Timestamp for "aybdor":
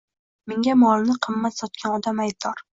2.29-2.69